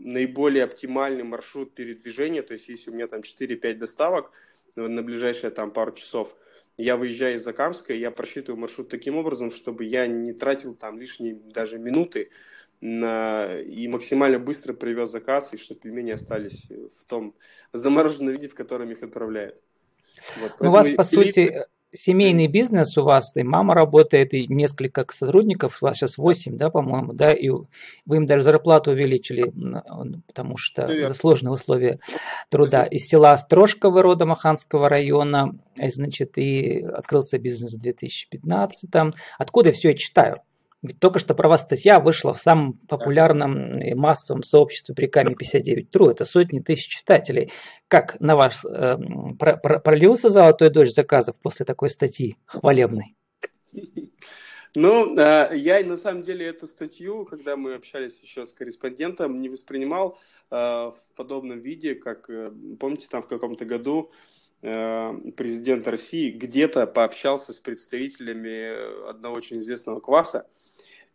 наиболее 0.00 0.64
оптимальный 0.64 1.24
маршрут 1.24 1.72
передвижения, 1.72 2.42
то 2.42 2.52
есть 2.52 2.68
если 2.68 2.90
у 2.90 2.94
меня 2.94 3.06
там 3.06 3.20
4-5 3.20 3.74
доставок 3.74 4.32
на 4.76 5.02
ближайшие 5.02 5.50
там 5.50 5.70
пару 5.70 5.92
часов, 5.92 6.36
я 6.76 6.96
выезжаю 6.96 7.36
из 7.36 7.44
Закамска, 7.44 7.94
я 7.94 8.10
просчитываю 8.10 8.60
маршрут 8.60 8.88
таким 8.88 9.16
образом, 9.16 9.52
чтобы 9.52 9.84
я 9.84 10.08
не 10.08 10.32
тратил 10.32 10.74
там 10.74 10.98
лишние 10.98 11.34
даже 11.34 11.78
минуты, 11.78 12.30
на, 12.84 13.50
и 13.50 13.88
максимально 13.88 14.38
быстро 14.38 14.74
привез 14.74 15.10
заказ, 15.10 15.54
и 15.54 15.56
чтобы 15.56 15.80
пельмени 15.80 16.10
остались 16.10 16.68
в 16.98 17.06
том 17.06 17.34
замороженном 17.72 18.34
виде, 18.34 18.48
в 18.48 18.54
котором 18.54 18.90
их 18.90 19.02
отправляют. 19.02 19.56
Вот, 20.38 20.52
ну, 20.60 20.68
у 20.68 20.70
вас, 20.70 20.90
по 20.90 21.02
сути, 21.02 21.64
семейный 21.92 22.46
бизнес 22.46 22.98
у 22.98 23.02
вас, 23.02 23.34
и 23.36 23.42
мама 23.42 23.74
работает, 23.74 24.34
и 24.34 24.46
несколько 24.48 25.06
сотрудников, 25.10 25.78
у 25.80 25.86
вас 25.86 25.96
сейчас 25.96 26.18
8, 26.18 26.58
да, 26.58 26.68
по-моему, 26.68 27.14
да, 27.14 27.32
и 27.32 27.48
вы 27.48 28.16
им 28.16 28.26
даже 28.26 28.44
зарплату 28.44 28.90
увеличили, 28.90 29.50
потому 30.26 30.58
что 30.58 30.86
Привет. 30.86 31.08
за 31.08 31.14
сложные 31.14 31.52
условия 31.52 32.00
труда. 32.50 32.84
Из 32.84 33.06
села 33.06 33.32
Острожково, 33.32 34.02
рода 34.02 34.26
Маханского 34.26 34.90
района, 34.90 35.58
значит, 35.78 36.36
и 36.36 36.82
открылся 36.82 37.38
бизнес 37.38 37.72
в 37.72 37.80
2015. 37.80 38.90
Откуда 39.38 39.72
все 39.72 39.88
я 39.88 39.94
читаю? 39.94 40.42
Ведь 40.84 41.00
только 41.00 41.18
что 41.18 41.34
про 41.34 41.48
вас 41.48 41.62
статья 41.62 41.98
вышла 41.98 42.34
в 42.34 42.40
самом 42.40 42.74
популярном 42.74 43.80
и 43.80 43.94
массовом 43.94 44.42
сообществе 44.42 44.94
при 44.94 45.06
Каме 45.06 45.34
59 45.34 45.90
Тру. 45.90 46.10
Это 46.10 46.26
сотни 46.26 46.60
тысяч 46.60 46.88
читателей. 46.88 47.50
Как 47.88 48.20
на 48.20 48.36
вас 48.36 48.62
э, 48.66 48.98
про, 49.38 49.56
про, 49.56 49.78
пролился 49.78 50.28
золотой 50.28 50.68
дождь 50.68 50.94
заказов 50.94 51.40
после 51.40 51.64
такой 51.64 51.88
статьи 51.88 52.36
хвалебной? 52.44 53.16
Ну, 54.74 55.16
э, 55.16 55.56
я 55.56 55.82
на 55.86 55.96
самом 55.96 56.22
деле 56.22 56.46
эту 56.46 56.66
статью, 56.66 57.24
когда 57.24 57.56
мы 57.56 57.74
общались 57.74 58.20
еще 58.20 58.44
с 58.44 58.52
корреспондентом, 58.52 59.40
не 59.40 59.48
воспринимал 59.48 60.18
э, 60.50 60.56
в 60.56 60.96
подобном 61.16 61.60
виде, 61.60 61.94
как, 61.94 62.28
э, 62.28 62.52
помните, 62.78 63.06
там 63.08 63.22
в 63.22 63.28
каком-то 63.28 63.64
году 63.64 64.10
президент 64.64 65.86
России 65.86 66.30
где-то 66.30 66.86
пообщался 66.86 67.52
с 67.52 67.60
представителями 67.60 69.08
одного 69.08 69.36
очень 69.36 69.58
известного 69.58 70.00
кваса, 70.00 70.46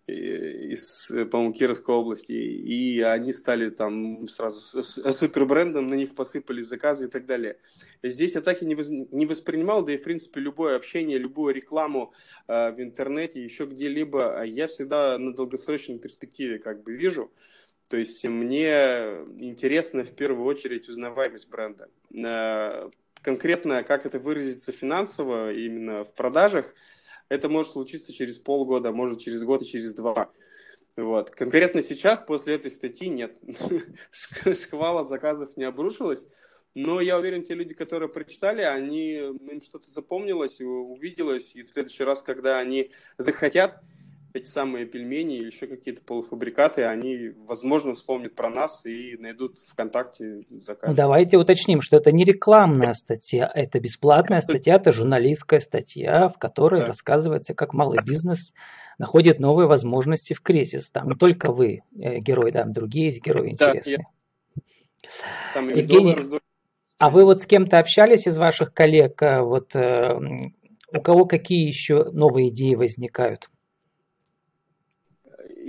из, 0.10 1.12
по-моему, 1.32 1.54
Кировской 1.54 1.96
области, 1.96 2.32
и 2.32 3.02
они 3.02 3.34
стали 3.34 3.70
там 3.70 4.28
сразу 4.28 4.84
супербрендом, 4.84 5.88
на 5.88 5.96
них 5.96 6.16
посыпались 6.16 6.66
заказы 6.66 7.06
и 7.06 7.08
так 7.08 7.26
далее. 7.26 7.58
Здесь 8.04 8.36
я 8.36 8.42
так 8.42 8.62
и 8.62 8.66
не, 8.66 9.26
воспринимал, 9.26 9.84
да 9.84 9.94
и, 9.94 9.98
в 9.98 10.04
принципе, 10.04 10.40
любое 10.40 10.76
общение, 10.76 11.18
любую 11.18 11.54
рекламу 11.54 12.14
э, 12.48 12.72
в 12.72 12.82
интернете, 12.82 13.44
еще 13.44 13.66
где-либо, 13.66 14.44
я 14.44 14.68
всегда 14.68 15.18
на 15.18 15.34
долгосрочной 15.34 16.00
перспективе 16.00 16.60
как 16.60 16.84
бы 16.84 16.94
вижу. 16.94 17.32
То 17.88 17.98
есть 17.98 18.24
мне 18.24 18.68
интересно 19.40 20.04
в 20.04 20.12
первую 20.12 20.46
очередь 20.46 20.88
узнаваемость 20.88 21.50
бренда. 21.50 21.90
Э, 22.14 22.90
конкретно, 23.22 23.84
как 23.84 24.06
это 24.06 24.20
выразится 24.20 24.72
финансово, 24.72 25.52
именно 25.54 26.04
в 26.04 26.14
продажах– 26.14 26.74
это 27.30 27.48
может 27.48 27.72
случиться 27.72 28.12
через 28.12 28.40
полгода, 28.40 28.92
может 28.92 29.20
через 29.20 29.44
год 29.44 29.62
и 29.62 29.66
через 29.66 29.94
два. 29.94 30.32
Вот. 30.98 31.30
Конкретно 31.30 31.82
сейчас, 31.82 32.22
после 32.22 32.56
этой 32.56 32.72
статьи, 32.72 33.08
нет. 33.08 33.38
Шквала 34.12 35.06
заказов 35.06 35.56
не 35.56 35.64
обрушилась. 35.64 36.28
Но 36.76 37.02
я 37.02 37.18
уверен, 37.18 37.44
те 37.44 37.54
люди, 37.54 37.74
которые 37.74 38.10
прочитали, 38.10 38.62
они, 38.62 39.14
им 39.16 39.62
что-то 39.62 39.90
запомнилось, 39.90 40.60
увиделось, 40.60 41.56
и 41.56 41.64
в 41.64 41.70
следующий 41.70 42.04
раз, 42.04 42.22
когда 42.22 42.60
они 42.60 42.92
захотят, 43.18 43.82
эти 44.34 44.46
самые 44.46 44.86
пельмени 44.86 45.38
или 45.38 45.48
еще 45.48 45.68
какие-то 45.68 46.04
полуфабрикаты, 46.04 46.84
они, 46.84 47.32
возможно, 47.48 47.94
вспомнят 47.94 48.36
про 48.36 48.50
нас 48.50 48.86
и 48.86 49.18
найдут 49.18 49.58
ВКонтакте 49.58 50.42
заказ. 50.50 50.96
Давайте 50.96 51.38
уточним, 51.38 51.82
что 51.82 51.98
это 51.98 52.12
не 52.12 52.24
рекламная 52.24 52.94
статья, 52.94 53.50
это 53.54 53.80
бесплатная 53.80 54.42
статья, 54.42 54.76
это 54.76 54.92
журналистская 54.92 55.60
статья, 55.60 56.30
в 56.30 56.38
которой 56.38 56.82
да. 56.82 56.88
рассказывается, 56.88 57.54
как 57.54 57.74
малый 57.74 58.04
бизнес 58.04 58.54
находит 58.98 59.40
новые 59.40 59.68
возможности 59.68 60.34
в 60.34 60.42
кризис. 60.42 60.92
Там 60.92 61.10
не 61.10 61.16
только 61.16 61.52
вы 61.52 61.82
э, 61.98 62.20
герой, 62.20 62.52
там 62.52 62.72
другие 62.72 63.08
есть 63.08 63.24
герои 63.24 63.52
интересные. 63.52 63.98
Да, 63.98 64.04
я... 64.04 64.64
Там 65.54 65.70
Евгений, 65.70 66.16
а 66.98 67.10
вы 67.10 67.24
вот 67.24 67.42
с 67.42 67.46
кем-то 67.46 67.80
общались 67.80 68.28
из 68.28 68.38
ваших 68.38 68.74
коллег? 68.74 69.22
Э, 69.24 69.42
вот 69.42 69.76
э, 69.76 70.20
у 70.92 71.02
кого 71.02 71.26
какие 71.26 71.66
еще 71.66 72.04
новые 72.12 72.50
идеи 72.50 72.76
возникают? 72.76 73.50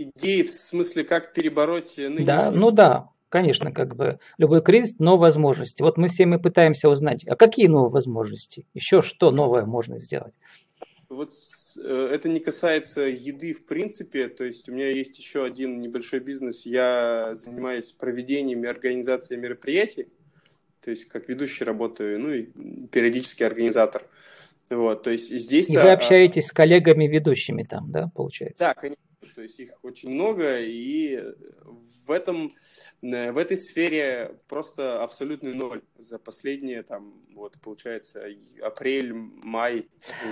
Идеи 0.03 0.43
в 0.43 0.51
смысле, 0.51 1.05
как 1.05 1.33
перебороть 1.33 1.97
нынешний... 1.97 2.25
Да, 2.25 2.51
ну 2.51 2.71
да, 2.71 3.11
конечно, 3.31 3.73
как 3.73 3.97
бы 3.97 4.19
любой 4.37 4.63
кризис, 4.63 4.97
но 4.99 5.17
возможности. 5.17 5.83
Вот 5.83 5.97
мы 5.97 6.09
все 6.09 6.27
мы 6.27 6.39
пытаемся 6.39 6.91
узнать, 6.91 7.25
а 7.27 7.37
какие 7.37 7.69
новые 7.69 7.91
возможности? 7.91 8.67
Еще 8.75 9.01
что 9.01 9.31
новое 9.31 9.65
можно 9.65 9.99
сделать? 9.99 10.35
Вот 11.09 11.31
э, 11.83 12.09
это 12.13 12.29
не 12.29 12.39
касается 12.39 13.01
еды 13.01 13.53
в 13.53 13.67
принципе, 13.67 14.29
то 14.29 14.45
есть 14.45 14.69
у 14.69 14.73
меня 14.73 14.91
есть 14.91 15.19
еще 15.19 15.45
один 15.45 15.81
небольшой 15.81 16.21
бизнес, 16.21 16.65
я 16.67 17.33
занимаюсь 17.35 17.91
проведением 17.93 18.65
и 18.65 18.69
организацией 18.69 19.41
мероприятий, 19.41 20.09
то 20.85 20.91
есть 20.91 21.07
как 21.07 21.29
ведущий 21.29 21.65
работаю, 21.65 22.21
ну 22.21 22.33
и 22.33 22.43
периодически 22.89 23.43
организатор. 23.43 24.07
Вот, 24.69 25.03
то 25.03 25.11
есть 25.11 25.37
здесь... 25.37 25.69
И 25.69 25.77
вы 25.77 25.91
общаетесь 25.91 26.47
с 26.47 26.53
коллегами-ведущими 26.53 27.65
там, 27.65 27.91
да, 27.91 28.09
получается? 28.15 28.67
Да, 28.67 28.75
конечно 28.75 29.10
то 29.35 29.43
есть 29.43 29.61
их 29.61 29.71
очень 29.83 30.11
много, 30.11 30.59
и 30.59 31.23
в, 32.07 32.11
этом, 32.11 32.51
э, 33.03 33.33
в 33.33 33.39
этой 33.39 33.57
сфере 33.57 34.37
просто 34.49 35.03
абсолютный 35.03 35.55
ноль 35.55 35.83
за 35.99 36.19
последние, 36.19 36.83
там, 36.83 37.15
вот, 37.35 37.59
получается, 37.63 38.23
апрель, 38.63 39.13
май. 39.13 39.89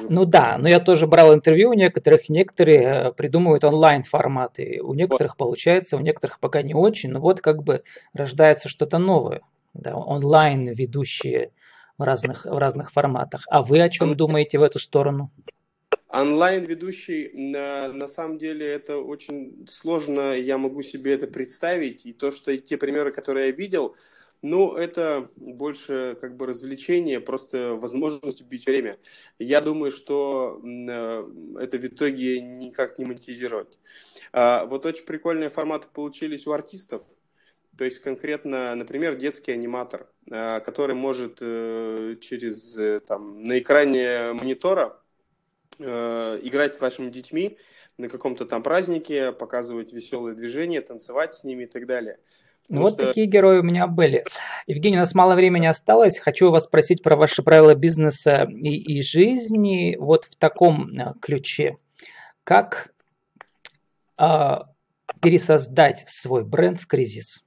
Ну 0.09 0.25
да, 0.25 0.59
но 0.59 0.69
я 0.69 0.81
тоже 0.81 1.07
брал 1.07 1.35
интервью 1.35 1.71
у 1.71 1.75
некоторых, 1.75 2.29
некоторые 2.29 2.83
э, 2.83 3.13
придумывают 3.13 3.65
онлайн-форматы, 3.65 4.81
у 4.83 4.95
некоторых 4.95 5.33
вот. 5.33 5.39
получается, 5.39 5.97
у 5.97 6.01
некоторых 6.01 6.41
пока 6.41 6.63
не 6.63 6.75
очень, 6.75 7.11
но 7.11 7.21
вот 7.21 7.41
как 7.41 7.63
бы 7.63 7.83
рождается 8.13 8.69
что-то 8.69 8.99
новое, 8.99 9.43
да, 9.75 9.97
онлайн 9.97 10.69
ведущие 10.69 11.53
в 11.99 12.03
разных, 12.03 12.45
в 12.45 12.57
разных 12.57 12.93
форматах. 12.93 13.43
А 13.49 13.63
вы 13.63 13.81
о 13.83 13.89
чем 13.89 14.17
думаете 14.17 14.59
в 14.59 14.63
эту 14.63 14.79
сторону? 14.79 15.31
Онлайн-ведущий, 16.09 17.31
на, 17.35 17.93
на 17.93 18.09
самом 18.09 18.39
деле, 18.39 18.67
это 18.67 18.97
очень 18.97 19.67
сложно, 19.69 20.33
я 20.39 20.57
могу 20.57 20.81
себе 20.81 21.13
это 21.13 21.27
представить. 21.27 22.07
И 22.07 22.15
то, 22.15 22.31
что 22.31 22.57
те 22.57 22.79
примеры, 22.79 23.13
которые 23.13 23.49
я 23.49 23.53
видел, 23.53 23.95
ну, 24.41 24.75
это 24.75 25.29
больше 25.37 26.17
как 26.21 26.37
бы 26.37 26.47
развлечение, 26.47 27.21
просто 27.21 27.75
возможность 27.75 28.41
убить 28.41 28.67
время. 28.67 28.97
Я 29.39 29.61
думаю, 29.61 29.91
что 29.91 30.63
э, 30.65 31.59
это 31.61 31.77
в 31.77 31.85
итоге 31.85 32.41
никак 32.41 32.99
не 32.99 33.05
монетизировать. 33.05 33.79
А, 34.33 34.65
вот 34.65 34.87
очень 34.87 35.05
прикольные 35.05 35.51
форматы 35.51 35.89
получились 35.93 36.47
у 36.47 36.53
артистов. 36.53 37.03
То 37.77 37.85
есть 37.85 37.99
конкретно, 37.99 38.75
например, 38.75 39.17
детский 39.17 39.53
аниматор, 39.53 40.09
э, 40.31 40.61
который 40.61 40.95
может 40.95 41.39
э, 41.43 42.17
через 42.21 42.79
там, 43.07 43.43
на 43.43 43.59
экране 43.59 44.33
монитора 44.33 45.03
Э, 45.81 46.41
играть 46.43 46.75
с 46.75 46.81
вашими 46.81 47.09
детьми 47.09 47.57
на 47.99 48.09
каком-то 48.09 48.45
там 48.47 48.63
празднике, 48.65 49.31
показывать 49.31 49.93
веселые 49.93 50.35
движения, 50.35 50.81
танцевать 50.81 51.35
с 51.35 51.45
ними 51.45 51.65
и 51.65 51.67
так 51.67 51.87
далее. 51.87 52.19
Потому 52.67 52.83
вот 52.83 52.95
что... 52.95 53.07
такие 53.07 53.27
герои 53.27 53.59
у 53.59 53.63
меня 53.63 53.87
были. 53.87 54.25
Евгений, 54.67 54.97
у 54.97 55.01
нас 55.01 55.15
мало 55.15 55.37
времени 55.37 55.67
осталось. 55.67 56.19
Хочу 56.19 56.51
вас 56.51 56.65
спросить 56.65 57.03
про 57.03 57.17
ваши 57.17 57.45
правила 57.45 57.77
бизнеса 57.77 58.49
и, 58.51 58.99
и 58.99 59.03
жизни 59.03 59.97
вот 59.99 60.25
в 60.25 60.35
таком 60.37 60.99
э, 60.99 61.15
ключе. 61.21 61.77
Как 62.43 62.93
э, 64.19 64.57
пересоздать 65.23 66.05
свой 66.09 66.45
бренд 66.45 66.81
в 66.81 66.89
кризис? 66.89 67.45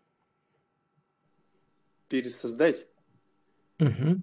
Пересоздать? 2.07 2.87
Угу. 3.79 4.15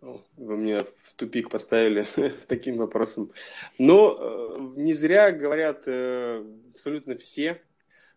Вы 0.00 0.56
меня 0.56 0.82
в 0.82 1.14
тупик 1.14 1.50
поставили 1.50 2.06
таким 2.48 2.76
вопросом. 2.76 3.32
Но 3.78 4.16
э, 4.18 4.80
не 4.80 4.94
зря 4.94 5.30
говорят 5.30 5.82
э, 5.86 6.42
абсолютно 6.72 7.16
все, 7.16 7.60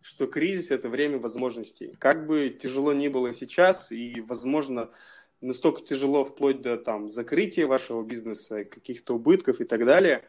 что 0.01 0.27
кризис– 0.27 0.69
это 0.71 0.89
время 0.89 1.17
возможностей. 1.17 1.95
Как 1.99 2.25
бы 2.25 2.49
тяжело 2.49 2.93
ни 2.93 3.09
было 3.09 3.33
сейчас, 3.33 3.91
и, 3.91 4.21
возможно, 4.21 4.91
настолько 5.41 5.81
тяжело 5.81 6.23
вплоть 6.23 6.61
до 6.61 6.77
там, 6.77 7.09
закрытия 7.09 7.67
вашего 7.67 8.03
бизнеса, 8.03 8.63
каких-то 8.63 9.15
убытков 9.15 9.59
и 9.59 9.65
так 9.65 9.85
далее, 9.85 10.23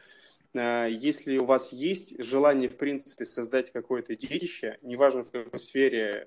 э, 0.55 0.89
если 0.91 1.39
у 1.39 1.45
вас 1.45 1.73
есть 1.73 2.21
желание, 2.21 2.69
в 2.69 2.77
принципе, 2.77 3.27
создать 3.27 3.71
какое-то 3.71 4.17
детище, 4.17 4.79
неважно 4.83 5.23
в 5.23 5.31
какой 5.31 5.61
сфере 5.61 6.27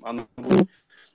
оно 0.00 0.28
будет, 0.36 0.68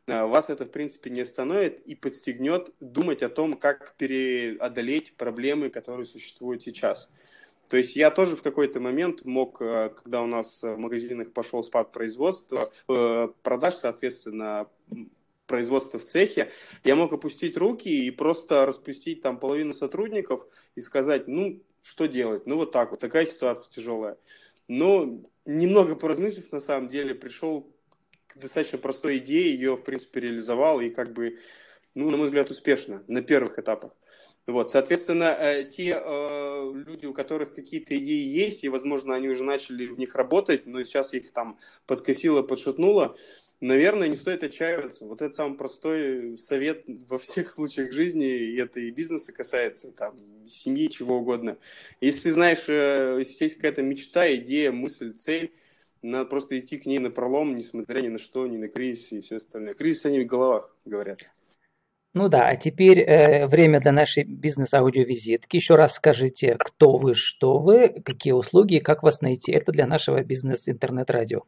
вас 0.09 0.49
это, 0.49 0.65
в 0.65 0.71
принципе, 0.71 1.09
не 1.09 1.21
остановит 1.21 1.79
и 1.85 1.95
подстегнет 1.95 2.73
думать 2.79 3.23
о 3.23 3.29
том, 3.29 3.57
как 3.57 3.95
преодолеть 3.97 5.15
проблемы, 5.15 5.69
которые 5.69 6.05
существуют 6.05 6.61
сейчас. 6.61 7.09
То 7.69 7.77
есть 7.77 7.95
я 7.95 8.09
тоже 8.09 8.35
в 8.35 8.41
какой-то 8.41 8.79
момент 8.79 9.25
мог, 9.25 9.61
э, 9.61 9.91
когда 9.95 10.21
у 10.21 10.25
нас 10.25 10.63
в 10.63 10.77
магазинах 10.77 11.31
пошел 11.31 11.61
спад 11.63 11.91
производства, 11.91 12.69
э, 12.87 13.27
продаж, 13.43 13.75
соответственно, 13.75 14.67
производства 15.45 15.99
в 15.99 16.03
цехе, 16.03 16.51
я 16.83 16.95
мог 16.95 17.13
опустить 17.13 17.57
руки 17.57 17.89
и 17.89 18.09
просто 18.11 18.65
распустить 18.65 19.21
там 19.21 19.39
половину 19.39 19.73
сотрудников 19.73 20.47
и 20.75 20.81
сказать, 20.81 21.27
ну, 21.27 21.61
что 21.81 22.07
делать? 22.07 22.47
Ну, 22.47 22.55
вот 22.55 22.71
так 22.71 22.91
вот, 22.91 22.99
такая 22.99 23.25
ситуация 23.25 23.71
тяжелая. 23.71 24.17
Но 24.67 25.21
немного 25.45 25.95
поразмыслив, 25.95 26.51
на 26.51 26.59
самом 26.59 26.89
деле, 26.89 27.15
пришел 27.15 27.67
достаточно 28.35 28.77
простой 28.77 29.17
идеей, 29.17 29.55
ее, 29.55 29.75
в 29.75 29.83
принципе, 29.83 30.21
реализовал, 30.21 30.81
и 30.81 30.89
как 30.89 31.13
бы 31.13 31.37
ну, 31.95 32.09
на 32.09 32.17
мой 32.17 32.27
взгляд, 32.27 32.49
успешно 32.49 33.03
на 33.07 33.21
первых 33.21 33.59
этапах. 33.59 33.91
Вот, 34.47 34.71
соответственно, 34.71 35.35
э, 35.37 35.63
те 35.65 36.01
э, 36.01 36.71
люди, 36.73 37.05
у 37.05 37.13
которых 37.13 37.53
какие-то 37.53 37.95
идеи 37.97 38.25
есть, 38.25 38.63
и, 38.63 38.69
возможно, 38.69 39.13
они 39.13 39.29
уже 39.29 39.43
начали 39.43 39.85
в 39.85 39.99
них 39.99 40.15
работать, 40.15 40.65
но 40.65 40.81
сейчас 40.83 41.13
их 41.13 41.31
там 41.33 41.59
подкосило, 41.85 42.41
подшатнуло, 42.41 43.15
наверное, 43.59 44.07
не 44.07 44.15
стоит 44.15 44.43
отчаиваться. 44.43 45.05
Вот 45.05 45.21
это 45.21 45.35
самый 45.35 45.57
простой 45.57 46.37
совет 46.37 46.83
во 46.87 47.19
всех 47.19 47.51
случаях 47.51 47.91
жизни, 47.91 48.25
и 48.25 48.57
это 48.57 48.79
и 48.79 48.89
бизнеса 48.89 49.33
касается, 49.33 49.91
там, 49.91 50.15
семьи, 50.47 50.87
чего 50.89 51.17
угодно. 51.17 51.57
Если 52.01 52.23
ты 52.23 52.31
знаешь, 52.31 52.65
э, 52.67 53.17
если 53.19 53.43
есть 53.43 53.55
какая-то 53.55 53.83
мечта, 53.83 54.33
идея, 54.35 54.71
мысль, 54.71 55.13
цель, 55.13 55.51
надо 56.01 56.29
просто 56.29 56.59
идти 56.59 56.77
к 56.77 56.85
ней 56.85 56.99
на 56.99 57.09
пролом, 57.09 57.55
несмотря 57.55 58.01
ни 58.01 58.09
на 58.09 58.17
что, 58.17 58.47
ни 58.47 58.57
на 58.57 58.67
кризис 58.67 59.11
и 59.11 59.21
все 59.21 59.37
остальное. 59.37 59.73
Кризис 59.73 60.05
они 60.05 60.21
в 60.21 60.27
головах, 60.27 60.75
говорят. 60.85 61.19
Ну 62.13 62.27
да, 62.27 62.47
а 62.47 62.55
теперь 62.55 62.99
э, 62.99 63.47
время 63.47 63.79
для 63.79 63.91
нашей 63.91 64.23
бизнес-аудиовизитки. 64.23 65.57
Еще 65.57 65.75
раз 65.75 65.93
скажите, 65.93 66.55
кто 66.57 66.97
вы, 66.97 67.13
что 67.13 67.59
вы, 67.59 67.89
какие 68.03 68.33
услуги 68.33 68.77
и 68.77 68.79
как 68.79 69.03
вас 69.03 69.21
найти. 69.21 69.51
Это 69.51 69.71
для 69.71 69.85
нашего 69.85 70.23
бизнес-интернет-радио. 70.23 71.43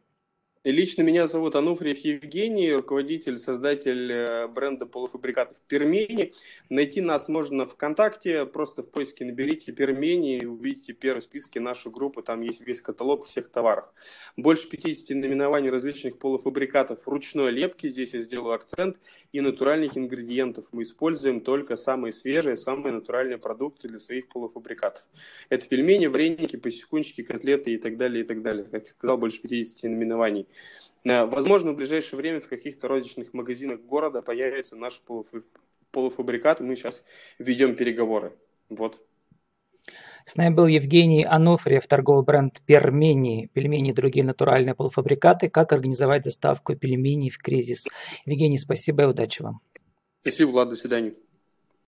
Лично 0.64 1.02
меня 1.02 1.26
зовут 1.26 1.56
Ануфриев 1.56 1.98
Евгений, 2.04 2.72
руководитель, 2.72 3.36
создатель 3.36 4.12
э, 4.12 4.46
бренда 4.46 4.86
полуфабрикатов 4.86 5.60
«Пермени». 5.66 6.34
Найти 6.68 7.00
нас 7.00 7.28
можно 7.28 7.66
ВКонтакте, 7.66 8.46
просто 8.46 8.84
в 8.84 8.86
поиске 8.92 9.24
наберите 9.24 9.72
«Пермени» 9.72 10.38
и 10.38 10.46
увидите 10.46 10.92
первые 10.92 11.22
списки 11.22 11.58
нашей 11.58 11.90
группы, 11.90 12.22
там 12.22 12.42
есть 12.42 12.60
весь 12.60 12.80
каталог 12.80 13.24
всех 13.24 13.48
товаров. 13.48 13.86
Больше 14.36 14.68
50 14.68 15.16
наименований 15.16 15.68
различных 15.68 16.20
полуфабрикатов 16.20 17.08
ручной 17.08 17.50
лепки, 17.50 17.88
здесь 17.88 18.14
я 18.14 18.20
сделаю 18.20 18.54
акцент, 18.54 19.00
и 19.32 19.40
натуральных 19.40 19.98
ингредиентов. 19.98 20.66
Мы 20.70 20.84
используем 20.84 21.40
только 21.40 21.74
самые 21.74 22.12
свежие, 22.12 22.56
самые 22.56 22.92
натуральные 22.92 23.38
продукты 23.38 23.88
для 23.88 23.98
своих 23.98 24.28
полуфабрикатов. 24.28 25.08
Это 25.48 25.66
пельмени, 25.66 26.06
вареники, 26.06 26.54
посекунчики, 26.54 27.24
котлеты 27.24 27.72
и 27.72 27.78
так 27.78 27.96
далее, 27.96 28.22
и 28.22 28.26
так 28.26 28.42
далее. 28.42 28.64
Как 28.70 28.84
я 28.84 28.90
сказал, 28.90 29.18
больше 29.18 29.42
50 29.42 29.90
наименований. 29.90 30.46
Э, 31.04 31.24
возможно, 31.24 31.72
в 31.72 31.76
ближайшее 31.76 32.18
время 32.18 32.40
в 32.40 32.48
каких-то 32.48 32.88
розничных 32.88 33.32
магазинах 33.32 33.80
города 33.80 34.22
появится 34.22 34.76
наш 34.76 35.02
полуфабрикат, 35.90 36.60
мы 36.60 36.76
сейчас 36.76 37.04
ведем 37.38 37.76
переговоры. 37.76 38.36
Вот. 38.68 39.00
С 40.24 40.36
нами 40.36 40.54
был 40.54 40.66
Евгений 40.66 41.24
Ануфриев, 41.24 41.86
торговый 41.88 42.24
бренд 42.24 42.60
Пермени, 42.64 43.50
пельмени 43.52 43.90
и 43.90 43.92
другие 43.92 44.24
натуральные 44.24 44.74
полуфабрикаты. 44.74 45.48
Как 45.48 45.72
организовать 45.72 46.22
доставку 46.22 46.76
пельменей 46.76 47.30
в 47.30 47.38
кризис. 47.38 47.86
Евгений, 48.24 48.58
спасибо 48.58 49.02
и 49.02 49.06
удачи 49.06 49.42
вам. 49.42 49.60
Спасибо, 50.20 50.50
Влад, 50.50 50.68
до 50.68 50.76
свидания. 50.76 51.14